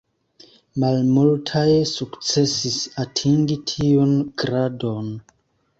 Malmultaj 0.83 1.67
sukcesis 1.91 2.81
atingi 3.05 3.61
tiun 3.75 4.19
gradon. 4.45 5.17